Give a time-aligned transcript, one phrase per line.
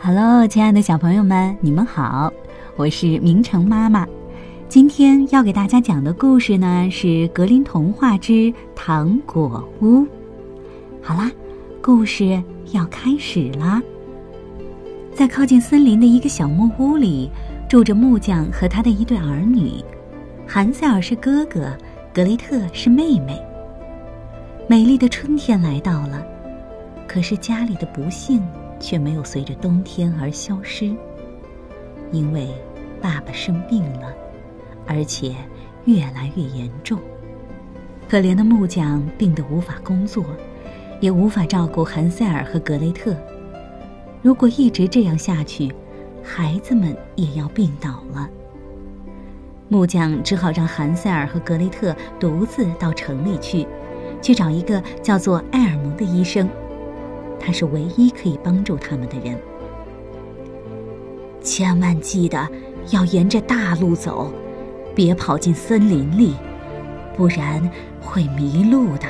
[0.00, 2.32] Hello，亲爱的小朋友们，你们好，
[2.76, 4.06] 我是明成妈妈。
[4.68, 10.02] 今天要给大家讲的故事呢，是《格林童话之糖果屋》。
[11.02, 11.28] 好啦，
[11.82, 12.40] 故事
[12.70, 13.82] 要开始啦。
[15.14, 17.28] 在靠近森林的一个小木屋里，
[17.68, 19.82] 住着木匠和他的一对儿女。
[20.46, 21.76] 韩塞尔是哥哥，
[22.14, 23.36] 格雷特是妹妹。
[24.68, 26.24] 美丽的春天来到了，
[27.08, 28.40] 可是家里的不幸。
[28.80, 30.94] 却没有随着冬天而消失，
[32.12, 32.48] 因为
[33.00, 34.12] 爸爸生病了，
[34.86, 35.34] 而且
[35.84, 36.98] 越来越严重。
[38.08, 40.24] 可怜的木匠病得无法工作，
[41.00, 43.14] 也无法照顾韩塞尔和格雷特。
[44.22, 45.72] 如果一直这样下去，
[46.22, 48.28] 孩子们也要病倒了。
[49.68, 53.66] 木匠只好让韩塞尔和格雷特独自到城里去，
[54.22, 56.48] 去找一个叫做埃尔蒙的医生。
[57.40, 59.38] 他是唯一可以帮助他们的人。
[61.42, 62.46] 千万记得
[62.90, 64.32] 要沿着大路走，
[64.94, 66.34] 别跑进森林里，
[67.16, 69.06] 不然会迷路的。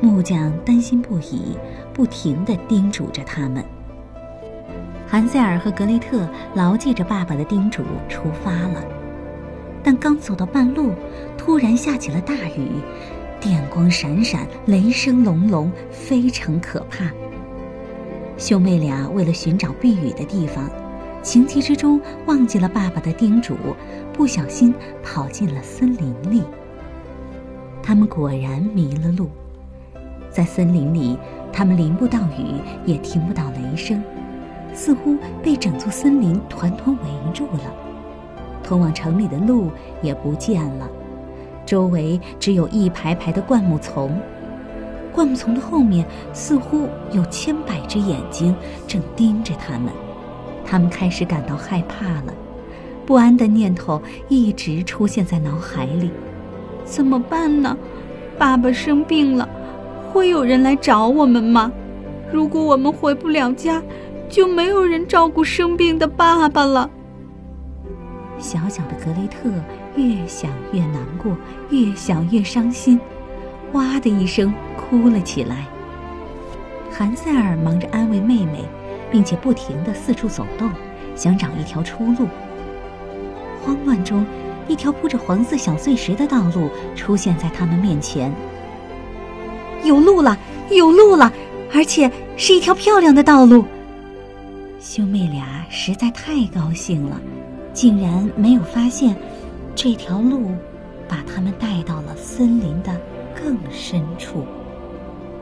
[0.00, 1.56] 木匠担心不已，
[1.92, 3.64] 不停的叮嘱着他们。
[5.06, 8.84] 韩塞尔和格雷特牢记着爸爸的叮嘱，出发了。
[9.82, 10.92] 但刚走到半路，
[11.36, 12.68] 突然下起了大雨。
[13.40, 17.10] 电光闪闪，雷声隆隆，非常可怕。
[18.36, 20.68] 兄妹俩为了寻找避雨的地方，
[21.22, 23.56] 情急之中忘记了爸爸的叮嘱，
[24.12, 26.42] 不小心跑进了森林里。
[27.82, 29.28] 他们果然迷了路，
[30.30, 31.16] 在森林里，
[31.52, 34.02] 他们淋不到雨，也听不到雷声，
[34.74, 37.72] 似乎被整座森林团团围住了。
[38.64, 39.70] 通往城里的路
[40.02, 40.88] 也不见了。
[41.68, 44.18] 周围只有一排排的灌木丛，
[45.12, 46.02] 灌木丛的后面
[46.32, 49.92] 似乎有千百只眼睛正盯着他们。
[50.64, 52.32] 他们开始感到害怕了，
[53.04, 56.10] 不安的念头一直出现在脑海里：
[56.86, 57.76] 怎么办呢？
[58.38, 59.46] 爸爸生病了，
[60.10, 61.70] 会有人来找我们吗？
[62.32, 63.82] 如果我们回不了家，
[64.26, 66.88] 就没有人照顾生病的爸爸了。
[68.38, 69.50] 小小的格雷特。
[69.98, 71.36] 越想越难过，
[71.70, 73.00] 越想越伤心，
[73.72, 75.66] 哇的一声哭了起来。
[76.90, 78.64] 韩塞尔忙着安慰妹妹，
[79.10, 80.70] 并且不停地四处走动，
[81.16, 82.28] 想找一条出路。
[83.64, 84.24] 慌乱中，
[84.68, 88.32] 一条铺着黄色小碎石的道路出现在他们面前。
[89.82, 90.38] 有路了，
[90.70, 91.32] 有路了，
[91.74, 93.64] 而且是一条漂亮的道路。
[94.80, 97.20] 兄妹俩实在太高兴了，
[97.72, 99.16] 竟然没有发现。
[99.80, 100.50] 这条路
[101.08, 103.00] 把他们带到了森林的
[103.32, 104.44] 更深处，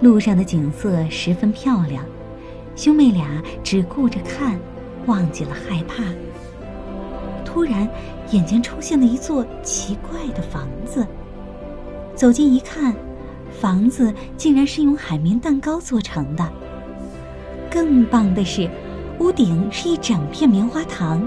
[0.00, 2.04] 路上的景色十分漂亮，
[2.74, 4.58] 兄妹俩只顾着看，
[5.06, 6.02] 忘记了害怕。
[7.44, 7.88] 突然，
[8.32, 11.06] 眼前出现了一座奇怪的房子。
[12.16, 12.92] 走近一看，
[13.52, 16.44] 房子竟然是用海绵蛋糕做成的。
[17.70, 18.68] 更棒的是，
[19.20, 21.22] 屋顶是一整片棉花糖。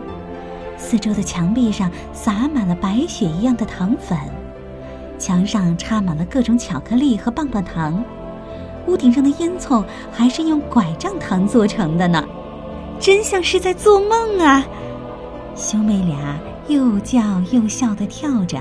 [0.78, 4.18] 四周的墙壁上洒满了白雪一样的糖粉，
[5.18, 8.04] 墙上插满了各种巧克力和棒棒糖，
[8.86, 12.24] 屋顶上的烟囱还是用拐杖糖做成的呢，
[13.00, 14.66] 真像是在做梦啊！
[15.56, 18.60] 兄妹俩又叫又笑的跳着，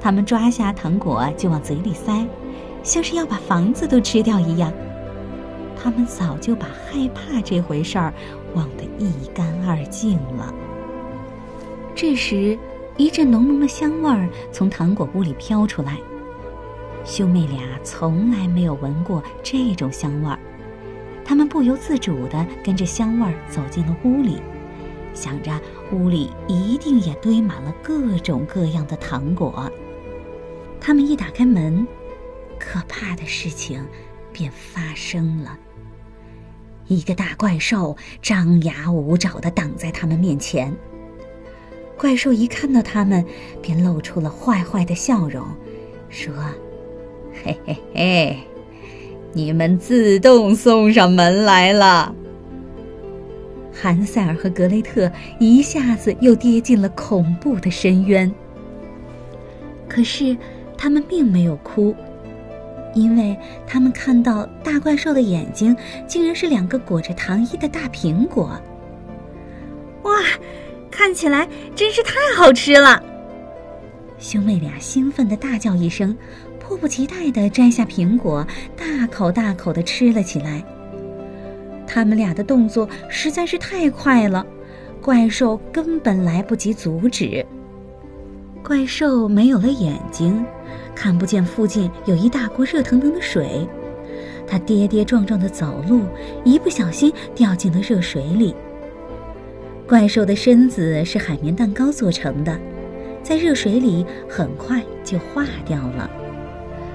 [0.00, 2.26] 他们抓下糖果就往嘴里塞，
[2.82, 4.72] 像是要把房子都吃掉一样。
[5.80, 8.12] 他们早就把害怕这回事儿
[8.54, 10.52] 忘得一干二净了。
[12.00, 12.56] 这时，
[12.96, 15.98] 一阵浓浓的香味儿从糖果屋里飘出来。
[17.04, 20.38] 兄妹俩从来没有闻过这种香味儿，
[21.24, 24.40] 他们不由自主地跟着香味儿走进了屋里，
[25.12, 25.60] 想着
[25.90, 29.68] 屋里一定也堆满了各种各样的糖果。
[30.80, 31.84] 他们一打开门，
[32.60, 33.84] 可怕的事情
[34.32, 35.58] 便发生了。
[36.86, 40.72] 一个大怪兽张牙舞爪地挡在他们面前。
[41.98, 43.24] 怪兽一看到他们，
[43.60, 45.44] 便露出了坏坏的笑容，
[46.08, 46.32] 说
[47.42, 48.38] ：“嘿嘿嘿，
[49.32, 52.14] 你们自动送上门来了。”
[53.74, 58.32] 韩塞尔和格雷特一下子又跌进了恐怖的深渊。
[59.88, 60.36] 可是，
[60.76, 61.94] 他们并没有哭，
[62.94, 63.36] 因为
[63.66, 68.50] 他们看到大怪兽的眼睛竟然是两个裹着糖衣的大苹果。
[70.04, 70.12] 哇！
[70.98, 73.00] 看起来真是太好吃了！
[74.18, 76.14] 兄妹俩兴奋的大叫一声，
[76.58, 78.44] 迫不及待的摘下苹果，
[78.76, 80.60] 大口大口的吃了起来。
[81.86, 84.44] 他们俩的动作实在是太快了，
[85.00, 87.46] 怪兽根本来不及阻止。
[88.60, 90.44] 怪兽没有了眼睛，
[90.96, 93.64] 看不见附近有一大锅热腾腾的水，
[94.48, 96.02] 它跌跌撞撞的走路，
[96.42, 98.52] 一不小心掉进了热水里。
[99.88, 102.54] 怪兽的身子是海绵蛋糕做成的，
[103.22, 106.10] 在热水里很快就化掉了。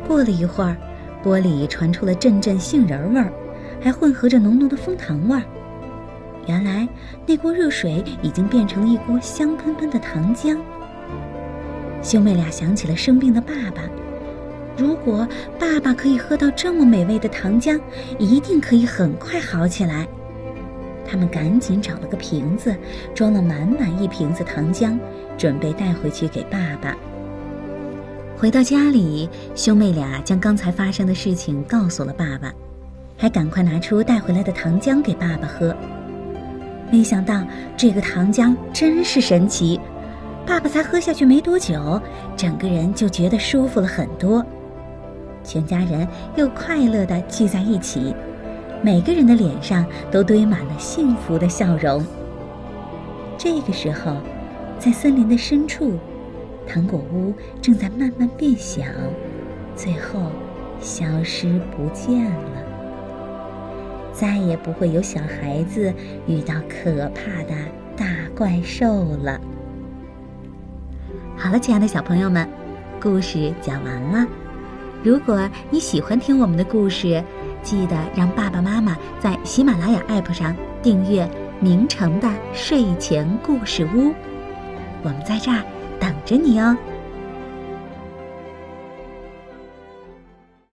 [0.08, 0.78] 过了一会儿，
[1.24, 3.34] 锅里传出了阵阵杏仁味儿，
[3.82, 5.42] 还混合着浓浓的枫糖味儿。
[6.46, 6.88] 原来
[7.26, 10.56] 那锅热水已经变成了一锅香喷喷的糖浆。
[12.04, 13.82] 兄妹俩想起了生病的爸爸，
[14.78, 17.82] 如果爸爸可以喝到这么美味的糖浆，
[18.20, 20.08] 一定可以很快好起来。
[21.14, 22.76] 他们赶紧找了个瓶子，
[23.14, 24.98] 装了满满一瓶子糖浆，
[25.38, 26.98] 准备带回去给爸爸。
[28.36, 32.52] 回到家里，兄妹俩将刚才发生的事情告诉了爸爸，
[33.16, 35.76] 还赶快拿出带回来的糖浆给爸爸喝。
[36.92, 37.44] 没想到
[37.78, 39.80] 这个糖浆真是神奇，
[40.48, 42.02] 爸爸才喝下去没多久，
[42.36, 44.44] 整个人就觉得舒服了很多。
[45.44, 48.16] 全家人又快乐地聚在一起。
[48.84, 52.06] 每个人的脸上都堆满了幸福的笑容。
[53.38, 54.18] 这个时候，
[54.78, 55.98] 在森林的深处，
[56.68, 58.84] 糖果屋正在慢慢变小，
[59.74, 60.20] 最后
[60.82, 62.64] 消失不见了。
[64.12, 65.92] 再也不会有小孩子
[66.28, 67.56] 遇到可怕的
[67.96, 69.40] 大怪兽了。
[71.38, 72.46] 好了，亲爱的小朋友们，
[73.02, 74.28] 故事讲完了。
[75.02, 77.24] 如果你喜欢听我们的故事，
[77.64, 81.28] 记得让爸爸妈妈在喜马拉雅 APP 上订阅
[81.60, 84.14] 明成的睡前故事屋，
[85.02, 85.64] 我们在这儿
[86.00, 86.78] 等着你哦。